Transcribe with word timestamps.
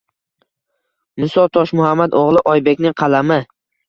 Muso 1.23 1.43
Toshmuhammad 1.57 2.15
o`g`li 2.21 2.41
Oybekning 2.53 2.97
qalami 3.03 3.39